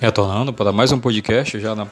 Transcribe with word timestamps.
Retornando 0.00 0.50
para 0.50 0.72
mais 0.72 0.92
um 0.92 0.98
podcast, 0.98 1.60
já 1.60 1.74
na 1.74 1.86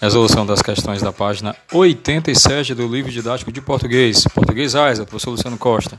resolução 0.00 0.44
das 0.44 0.60
questões 0.60 1.00
da 1.00 1.12
página 1.12 1.54
87 1.72 2.74
do 2.74 2.88
livro 2.88 3.12
didático 3.12 3.52
de 3.52 3.60
português, 3.60 4.24
Português 4.34 4.74
AISA, 4.74 5.06
professor 5.06 5.30
Luciano 5.30 5.56
Costa. 5.56 5.96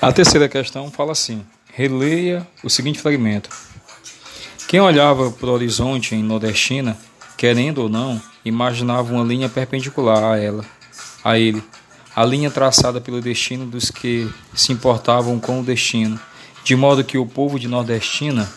A 0.00 0.12
terceira 0.12 0.48
questão 0.48 0.88
fala 0.88 1.10
assim: 1.10 1.44
Releia 1.76 2.46
o 2.62 2.70
seguinte 2.70 3.00
fragmento. 3.00 3.50
Quem 4.68 4.78
olhava 4.78 5.32
para 5.32 5.48
o 5.48 5.52
horizonte 5.52 6.14
em 6.14 6.22
Nordestina, 6.22 6.96
querendo 7.36 7.78
ou 7.78 7.88
não, 7.88 8.22
imaginava 8.44 9.12
uma 9.12 9.24
linha 9.24 9.48
perpendicular 9.48 10.22
a 10.22 10.38
ela, 10.38 10.64
a 11.24 11.36
ele, 11.36 11.60
a 12.14 12.24
linha 12.24 12.48
traçada 12.48 13.00
pelo 13.00 13.20
destino 13.20 13.66
dos 13.66 13.90
que 13.90 14.32
se 14.54 14.72
importavam 14.72 15.40
com 15.40 15.58
o 15.58 15.64
destino, 15.64 16.18
de 16.62 16.76
modo 16.76 17.02
que 17.02 17.18
o 17.18 17.26
povo 17.26 17.58
de 17.58 17.66
Nordestina 17.66 18.48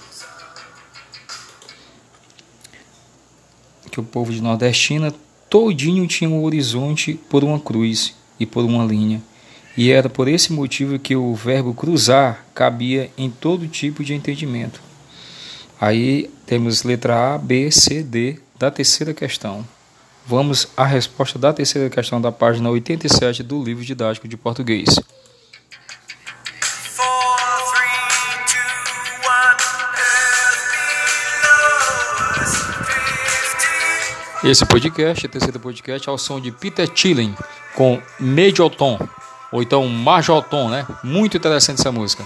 que 3.90 4.00
o 4.00 4.04
povo 4.04 4.32
de 4.32 4.42
Nordestina 4.42 5.12
todinho 5.50 6.06
tinha 6.06 6.30
o 6.30 6.44
horizonte 6.44 7.20
por 7.28 7.44
uma 7.44 7.60
cruz 7.60 8.14
e 8.40 8.46
por 8.46 8.64
uma 8.64 8.86
linha 8.86 9.24
e 9.78 9.92
era 9.92 10.10
por 10.10 10.28
esse 10.28 10.52
motivo 10.52 10.98
que 10.98 11.16
o 11.16 11.36
verbo 11.36 11.72
cruzar 11.72 12.44
cabia 12.56 13.12
em 13.16 13.30
todo 13.30 13.68
tipo 13.68 14.04
de 14.04 14.16
entendimento. 14.16 14.82
Aí 15.80 16.32
temos 16.48 16.82
letra 16.82 17.36
A, 17.36 17.38
B, 17.38 17.70
C, 17.70 18.02
D 18.02 18.40
da 18.58 18.72
terceira 18.72 19.14
questão. 19.14 19.64
Vamos 20.26 20.68
à 20.76 20.84
resposta 20.84 21.38
da 21.38 21.54
terceira 21.54 21.92
questão 21.92 22.20
da 22.20 22.32
página 22.32 22.72
87 22.72 23.44
do 23.44 23.64
livro 23.64 23.86
didático 23.86 24.28
de 24.28 24.36
português. 24.36 24.90
Esse 34.44 34.66
podcast, 34.66 35.26
o 35.26 35.30
terceiro 35.30 35.60
podcast, 35.60 36.08
é 36.08 36.12
ao 36.12 36.18
som 36.18 36.40
de 36.40 36.52
Peter 36.52 36.90
Chilling 36.96 37.36
com 37.76 38.02
Tom 38.76 38.98
ou 39.52 39.62
então 39.62 39.88
Major 39.88 40.44
Tom, 40.44 40.70
né? 40.70 40.86
Muito 41.04 41.38
interessante 41.38 41.80
essa 41.80 41.92
música. 41.92 42.24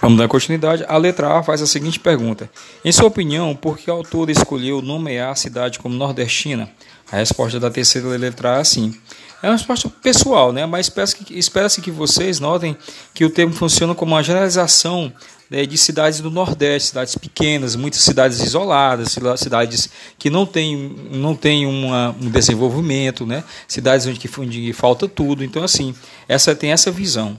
Vamos 0.00 0.18
dar 0.18 0.28
continuidade. 0.28 0.84
A 0.88 0.96
letra 0.96 1.38
A 1.38 1.42
faz 1.42 1.60
a 1.60 1.66
seguinte 1.66 1.98
pergunta: 1.98 2.50
Em 2.84 2.92
sua 2.92 3.06
opinião, 3.06 3.54
por 3.54 3.76
que 3.76 3.90
o 3.90 3.94
autor 3.94 4.30
escolheu 4.30 4.80
nomear 4.80 5.32
a 5.32 5.34
cidade 5.34 5.78
como 5.78 5.94
nordestina? 5.94 6.70
A 7.10 7.16
resposta 7.16 7.58
da 7.58 7.70
terceira 7.70 8.08
letra 8.16 8.54
A 8.54 8.56
é 8.58 8.60
assim. 8.60 8.94
É 9.42 9.46
uma 9.46 9.52
resposta 9.52 9.88
pessoal, 10.02 10.52
né? 10.52 10.66
mas 10.66 10.90
espera-se 11.30 11.80
que 11.80 11.90
vocês 11.92 12.40
notem 12.40 12.76
que 13.14 13.24
o 13.24 13.30
termo 13.30 13.52
funciona 13.52 13.94
como 13.94 14.14
uma 14.14 14.22
generalização 14.22 15.12
né, 15.50 15.64
de 15.64 15.78
cidades 15.78 16.20
do 16.20 16.30
Nordeste, 16.30 16.88
cidades 16.88 17.14
pequenas, 17.16 17.74
muitas 17.74 18.02
cidades 18.02 18.40
isoladas, 18.40 19.16
cidades 19.36 19.88
que 20.18 20.28
não 20.28 20.44
têm, 20.44 20.96
não 21.10 21.34
têm 21.34 21.66
uma, 21.66 22.14
um 22.20 22.30
desenvolvimento, 22.30 23.24
né, 23.26 23.42
cidades 23.66 24.06
onde, 24.06 24.30
onde 24.38 24.72
falta 24.72 25.08
tudo. 25.08 25.42
Então, 25.42 25.64
assim, 25.64 25.94
essa 26.28 26.54
tem 26.54 26.72
essa 26.72 26.90
visão. 26.90 27.38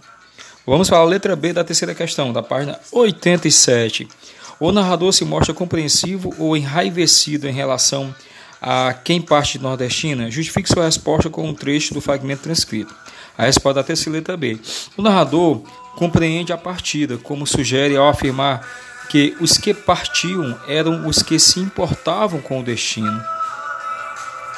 Vamos 0.65 0.89
para 0.89 0.99
a 0.99 1.03
letra 1.03 1.35
B 1.35 1.53
da 1.53 1.63
terceira 1.63 1.95
questão, 1.95 2.31
da 2.31 2.43
página 2.43 2.80
87. 2.91 4.07
O 4.59 4.71
narrador 4.71 5.13
se 5.13 5.23
mostra 5.23 5.53
compreensivo 5.53 6.33
ou 6.37 6.55
enraivecido 6.55 7.47
em 7.47 7.53
relação 7.53 8.14
a 8.61 8.93
quem 8.93 9.21
parte 9.21 9.58
de 9.58 9.64
nordestina? 9.64 10.30
Justifique 10.30 10.67
sua 10.67 10.83
resposta 10.86 11.30
com 11.30 11.47
um 11.47 11.53
trecho 11.53 11.93
do 11.93 12.02
fragmento 12.02 12.43
transcrito. 12.43 12.93
A 13.37 13.45
resposta 13.45 13.76
da 13.76 13.83
terceira 13.83 14.17
letra 14.17 14.36
B. 14.36 14.59
O 14.97 15.02
narrador 15.02 15.64
compreende 15.99 16.54
a 16.54 16.58
partida, 16.58 17.17
como 17.17 17.45
sugere 17.45 17.98
ao 17.98 18.08
afirmar 18.08 18.65
que 19.10 19.36
os 19.42 19.58
que 19.58 19.73
partiam 19.73 20.58
eram 20.65 21.05
os 21.05 21.21
que 21.21 21.37
se 21.37 21.60
importavam 21.60 22.39
com 22.39 22.61
o 22.61 22.64
destino. 22.64 23.21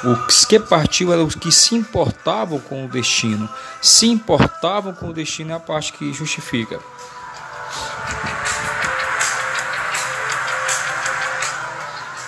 Os 0.04 0.44
que 0.44 0.60
partiam 0.60 1.12
eram 1.12 1.24
os 1.24 1.34
que 1.34 1.50
se 1.50 1.74
importavam 1.74 2.60
com 2.60 2.84
o 2.84 2.88
destino. 2.88 3.48
Se 3.80 4.06
importavam 4.06 4.94
com 4.94 5.08
o 5.08 5.12
destino 5.12 5.50
é 5.50 5.54
a 5.54 5.58
parte 5.58 5.92
que 5.92 6.12
justifica. 6.12 6.78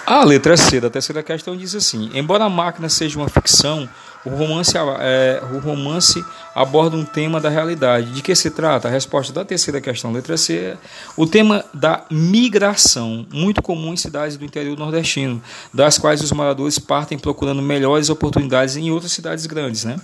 A 0.05 0.25
letra 0.25 0.57
C 0.57 0.81
da 0.81 0.91
terceira 0.91 1.23
questão 1.23 1.57
diz 1.57 1.75
assim: 1.75 2.11
Embora 2.15 2.45
a 2.45 2.51
máquina 2.51 2.89
seja 2.89 3.19
uma 3.19 3.29
ficção, 3.29 3.89
o 4.25 4.31
romance, 4.31 4.75
é, 5.01 5.43
o 5.53 5.59
romance 5.59 6.25
aborda 6.55 6.97
um 6.97 7.05
tema 7.05 7.41
da 7.41 7.49
realidade. 7.49 8.11
De 8.12 8.23
que 8.23 8.35
se 8.35 8.51
trata? 8.51 8.89
A 8.89 8.91
resposta 8.91 9.33
da 9.33 9.45
terceira 9.45 9.81
questão, 9.81 10.12
letra 10.12 10.37
C, 10.37 10.57
é 10.57 10.77
o 11.17 11.27
tema 11.27 11.65
da 11.75 12.05
migração, 12.11 13.27
muito 13.33 13.61
comum 13.62 13.93
em 13.93 13.97
cidades 13.97 14.37
do 14.37 14.45
interior 14.45 14.79
nordestino, 14.79 15.43
das 15.73 15.99
quais 15.99 16.23
os 16.23 16.33
moradores 16.33 16.79
partem 16.79 17.19
procurando 17.19 17.61
melhores 17.61 18.09
oportunidades 18.09 18.77
em 18.77 18.91
outras 18.91 19.12
cidades 19.12 19.45
grandes, 19.47 19.85
né? 19.85 20.01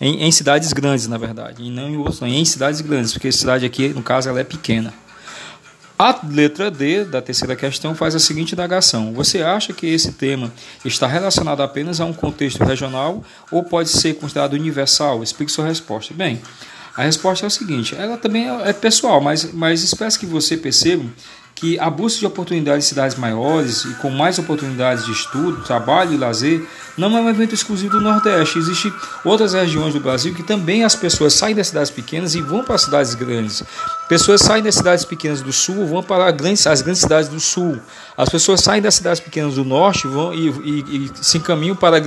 Em, 0.00 0.24
em 0.24 0.32
cidades 0.32 0.72
grandes, 0.72 1.06
na 1.06 1.18
verdade, 1.18 1.62
e 1.62 1.70
não 1.70 1.88
em 1.88 1.96
outras, 1.98 2.22
em 2.22 2.44
cidades 2.44 2.80
grandes, 2.80 3.12
porque 3.12 3.28
a 3.28 3.32
cidade 3.32 3.66
aqui, 3.66 3.90
no 3.90 4.02
caso, 4.02 4.30
ela 4.30 4.40
é 4.40 4.44
pequena. 4.44 4.94
A 6.02 6.18
letra 6.26 6.70
D 6.70 7.04
da 7.04 7.20
terceira 7.20 7.54
questão 7.54 7.94
faz 7.94 8.14
a 8.14 8.18
seguinte 8.18 8.52
indagação: 8.54 9.12
Você 9.12 9.42
acha 9.42 9.70
que 9.74 9.86
esse 9.86 10.12
tema 10.12 10.50
está 10.82 11.06
relacionado 11.06 11.62
apenas 11.62 12.00
a 12.00 12.06
um 12.06 12.12
contexto 12.14 12.64
regional 12.64 13.22
ou 13.50 13.62
pode 13.62 13.90
ser 13.90 14.14
considerado 14.14 14.54
universal? 14.54 15.22
Explique 15.22 15.52
sua 15.52 15.66
resposta. 15.66 16.14
Bem, 16.14 16.40
a 16.96 17.02
resposta 17.02 17.44
é 17.44 17.48
o 17.48 17.50
seguinte: 17.50 17.94
ela 17.94 18.16
também 18.16 18.48
é 18.48 18.72
pessoal, 18.72 19.20
mas, 19.20 19.52
mas 19.52 19.82
espero 19.82 20.18
que 20.18 20.24
você 20.24 20.56
perceba 20.56 21.04
que 21.60 21.78
a 21.78 21.90
busca 21.90 22.20
de 22.20 22.26
oportunidades 22.26 22.86
em 22.86 22.88
cidades 22.88 23.18
maiores 23.18 23.84
e 23.84 23.92
com 23.96 24.08
mais 24.08 24.38
oportunidades 24.38 25.04
de 25.04 25.12
estudo, 25.12 25.62
trabalho 25.62 26.14
e 26.14 26.16
lazer 26.16 26.66
não 26.96 27.14
é 27.18 27.20
um 27.20 27.28
evento 27.28 27.54
exclusivo 27.54 27.98
do 27.98 28.00
Nordeste. 28.00 28.58
Existem 28.58 28.90
outras 29.22 29.52
regiões 29.52 29.92
do 29.92 30.00
Brasil 30.00 30.34
que 30.34 30.42
também 30.42 30.84
as 30.84 30.96
pessoas 30.96 31.34
saem 31.34 31.54
das 31.54 31.68
cidades 31.68 31.90
pequenas 31.90 32.34
e 32.34 32.40
vão 32.40 32.64
para 32.64 32.76
as 32.76 32.82
cidades 32.82 33.14
grandes. 33.14 33.62
Pessoas 34.08 34.40
saem 34.40 34.62
das 34.62 34.74
cidades 34.74 35.04
pequenas 35.04 35.42
do 35.42 35.52
Sul 35.52 35.86
vão 35.86 36.02
para 36.02 36.30
grandes, 36.30 36.66
as 36.66 36.80
grandes 36.80 37.02
cidades 37.02 37.28
do 37.28 37.38
Sul. 37.38 37.78
As 38.16 38.30
pessoas 38.30 38.60
saem 38.60 38.80
das 38.80 38.94
cidades 38.94 39.20
pequenas 39.20 39.56
do 39.56 39.64
Norte 39.64 40.06
vão 40.06 40.32
e, 40.32 40.48
e, 40.48 40.80
e 40.96 41.10
se 41.20 41.36
encaminham 41.36 41.76
para 41.76 42.02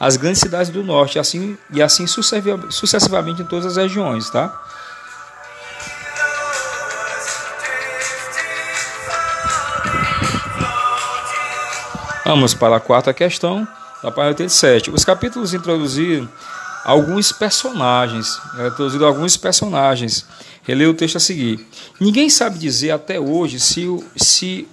as 0.00 0.16
grandes 0.16 0.40
cidades 0.40 0.68
do 0.68 0.82
Norte. 0.82 1.20
Assim, 1.20 1.56
e 1.72 1.80
assim 1.80 2.06
sucessivamente 2.08 3.42
em 3.42 3.44
todas 3.46 3.66
as 3.66 3.76
regiões. 3.76 4.28
Tá? 4.30 4.52
Vamos 12.26 12.54
para 12.54 12.74
a 12.74 12.80
quarta 12.80 13.14
questão, 13.14 13.68
da 14.02 14.10
página 14.10 14.30
87. 14.30 14.90
Os 14.90 15.04
capítulos 15.04 15.54
introduziram 15.54 16.28
alguns 16.84 17.30
personagens, 17.30 18.40
né, 18.54 18.66
introduziram 18.66 19.06
alguns 19.06 19.36
personagens. 19.36 20.26
Releio 20.64 20.90
o 20.90 20.94
texto 20.94 21.18
a 21.18 21.20
seguir. 21.20 21.64
Ninguém 22.00 22.28
sabe 22.28 22.58
dizer 22.58 22.90
até 22.90 23.20
hoje 23.20 23.60
se 23.60 23.86
o, 23.86 24.02
se 24.16 24.66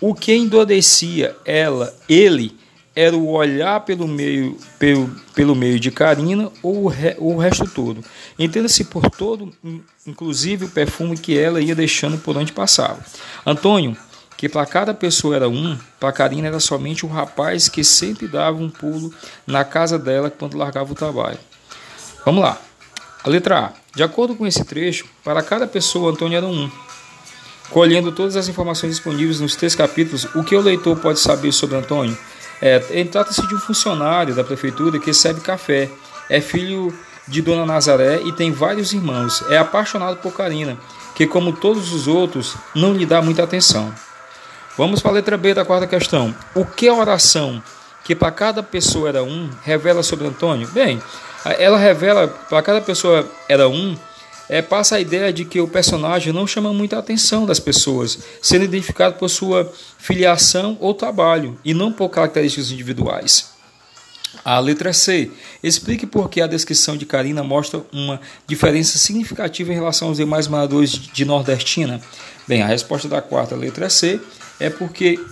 o 0.00 0.14
que 0.14 0.36
endurecia 0.36 1.36
ela, 1.44 1.92
ele, 2.08 2.56
era 2.94 3.16
o 3.16 3.28
olhar 3.32 3.80
pelo 3.80 4.06
meio, 4.06 4.56
pelo, 4.78 5.10
pelo 5.34 5.56
meio 5.56 5.80
de 5.80 5.90
Karina 5.90 6.48
ou 6.62 6.84
o, 6.84 6.86
re, 6.86 7.16
o 7.18 7.36
resto 7.36 7.66
todo. 7.66 8.04
Entenda-se 8.38 8.84
por 8.84 9.10
todo, 9.10 9.52
inclusive 10.06 10.66
o 10.66 10.70
perfume 10.70 11.18
que 11.18 11.36
ela 11.36 11.60
ia 11.60 11.74
deixando 11.74 12.18
por 12.18 12.36
onde 12.36 12.52
passava. 12.52 13.04
Antônio 13.44 13.96
que 14.44 14.48
para 14.50 14.66
cada 14.66 14.92
pessoa 14.92 15.36
era 15.36 15.48
um, 15.48 15.74
para 15.98 16.12
Karina 16.12 16.48
era 16.48 16.60
somente 16.60 17.06
o 17.06 17.08
rapaz 17.08 17.66
que 17.66 17.82
sempre 17.82 18.28
dava 18.28 18.58
um 18.58 18.68
pulo 18.68 19.10
na 19.46 19.64
casa 19.64 19.98
dela 19.98 20.28
quando 20.28 20.58
largava 20.58 20.92
o 20.92 20.94
trabalho. 20.94 21.38
Vamos 22.26 22.42
lá. 22.42 22.60
A 23.24 23.30
letra 23.30 23.58
A. 23.58 23.72
De 23.96 24.02
acordo 24.02 24.34
com 24.34 24.46
esse 24.46 24.62
trecho, 24.62 25.06
para 25.24 25.42
cada 25.42 25.66
pessoa 25.66 26.12
Antônio 26.12 26.36
era 26.36 26.44
um. 26.44 26.70
Colhendo 27.70 28.12
todas 28.12 28.36
as 28.36 28.46
informações 28.46 28.90
disponíveis 28.90 29.40
nos 29.40 29.56
três 29.56 29.74
capítulos, 29.74 30.26
o 30.34 30.44
que 30.44 30.54
o 30.54 30.60
leitor 30.60 30.94
pode 30.98 31.20
saber 31.20 31.50
sobre 31.50 31.78
Antônio? 31.78 32.14
É, 32.60 32.78
Trata-se 33.04 33.46
de 33.48 33.54
um 33.54 33.58
funcionário 33.58 34.34
da 34.34 34.44
prefeitura 34.44 34.98
que 34.98 35.06
recebe 35.06 35.40
café, 35.40 35.90
é 36.28 36.42
filho 36.42 36.94
de 37.26 37.40
Dona 37.40 37.64
Nazaré 37.64 38.20
e 38.22 38.30
tem 38.30 38.52
vários 38.52 38.92
irmãos. 38.92 39.42
É 39.48 39.56
apaixonado 39.56 40.18
por 40.18 40.34
Karina, 40.34 40.76
que, 41.14 41.26
como 41.26 41.50
todos 41.50 41.94
os 41.94 42.06
outros, 42.06 42.54
não 42.74 42.92
lhe 42.92 43.06
dá 43.06 43.22
muita 43.22 43.42
atenção. 43.42 43.90
Vamos 44.76 45.00
para 45.00 45.12
a 45.12 45.14
letra 45.14 45.36
B 45.36 45.54
da 45.54 45.64
quarta 45.64 45.86
questão. 45.86 46.34
O 46.52 46.64
que 46.64 46.88
a 46.88 46.94
oração, 46.94 47.62
que 48.02 48.14
para 48.14 48.32
cada 48.32 48.60
pessoa 48.60 49.08
era 49.08 49.22
um, 49.22 49.48
revela 49.62 50.02
sobre 50.02 50.26
Antônio? 50.26 50.68
Bem, 50.68 51.00
ela 51.58 51.78
revela 51.78 52.26
para 52.26 52.60
cada 52.60 52.80
pessoa 52.80 53.24
era 53.48 53.68
um, 53.68 53.96
é, 54.48 54.60
passa 54.60 54.96
a 54.96 55.00
ideia 55.00 55.32
de 55.32 55.44
que 55.44 55.60
o 55.60 55.68
personagem 55.68 56.32
não 56.32 56.44
chama 56.44 56.72
muita 56.72 56.98
atenção 56.98 57.46
das 57.46 57.60
pessoas, 57.60 58.18
sendo 58.42 58.64
identificado 58.64 59.14
por 59.14 59.28
sua 59.28 59.72
filiação 59.96 60.76
ou 60.80 60.92
trabalho, 60.92 61.56
e 61.64 61.72
não 61.72 61.92
por 61.92 62.08
características 62.08 62.72
individuais. 62.72 63.53
A 64.44 64.58
letra 64.58 64.92
C. 64.92 65.30
Explique 65.62 66.06
por 66.06 66.30
que 66.30 66.40
a 66.40 66.46
descrição 66.46 66.96
de 66.96 67.04
Karina 67.04 67.42
mostra 67.42 67.82
uma 67.92 68.20
diferença 68.46 68.96
significativa 68.98 69.72
em 69.72 69.74
relação 69.74 70.08
aos 70.08 70.16
demais 70.16 70.48
moradores 70.48 70.90
de 70.90 71.24
Nordestina. 71.24 72.00
Bem, 72.46 72.62
a 72.62 72.66
resposta 72.66 73.08
da 73.08 73.20
quarta 73.20 73.54
letra 73.54 73.90
C 73.90 74.20
é 74.60 74.70
porque 74.70 75.18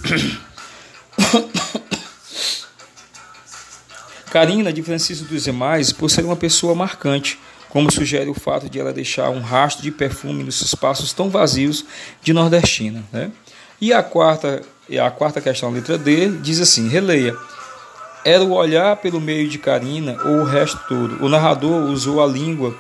Karina 4.32 4.72
diferencia 4.72 5.14
dos 5.14 5.44
demais 5.44 5.92
por 5.92 6.08
ser 6.10 6.24
uma 6.24 6.36
pessoa 6.36 6.74
marcante, 6.74 7.38
como 7.68 7.92
sugere 7.92 8.30
o 8.30 8.34
fato 8.34 8.68
de 8.68 8.80
ela 8.80 8.92
deixar 8.92 9.28
um 9.28 9.40
rastro 9.40 9.82
de 9.82 9.90
perfume 9.90 10.42
nos 10.42 10.60
espaços 10.62 11.12
tão 11.12 11.28
vazios 11.28 11.84
de 12.22 12.32
Nordestina. 12.32 13.04
Né? 13.12 13.30
E 13.78 13.92
a 13.92 14.02
quarta, 14.02 14.62
a 14.98 15.10
quarta 15.10 15.40
questão, 15.40 15.70
letra 15.70 15.98
D, 15.98 16.30
diz 16.38 16.60
assim: 16.60 16.88
releia. 16.88 17.36
Era 18.24 18.42
o 18.42 18.52
olhar 18.52 18.96
pelo 18.96 19.20
meio 19.20 19.48
de 19.48 19.58
Karina 19.58 20.16
ou 20.24 20.40
o 20.40 20.44
resto 20.44 20.78
todo. 20.88 21.24
O 21.24 21.28
narrador 21.28 21.90
usou 21.90 22.22
a 22.22 22.26
língua 22.26 22.74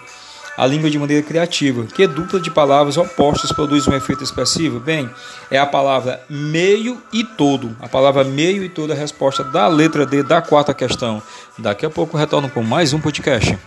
a 0.56 0.66
língua 0.66 0.90
de 0.90 0.98
maneira 0.98 1.26
criativa. 1.26 1.86
Que 1.86 2.06
dupla 2.06 2.40
de 2.40 2.50
palavras 2.50 2.96
opostas 2.96 3.52
produz 3.52 3.86
um 3.88 3.94
efeito 3.94 4.22
expressivo? 4.22 4.78
Bem, 4.78 5.08
é 5.50 5.58
a 5.58 5.66
palavra 5.66 6.20
meio 6.28 7.02
e 7.12 7.24
todo. 7.24 7.74
A 7.80 7.88
palavra 7.88 8.22
meio 8.24 8.62
e 8.62 8.68
todo 8.68 8.92
é 8.92 8.96
a 8.96 8.98
resposta 8.98 9.42
da 9.42 9.66
letra 9.66 10.04
D 10.04 10.22
da 10.22 10.42
quarta 10.42 10.74
questão. 10.74 11.22
Daqui 11.58 11.86
a 11.86 11.90
pouco 11.90 12.16
retorno 12.16 12.50
com 12.50 12.62
mais 12.62 12.92
um 12.92 13.00
podcast. 13.00 13.58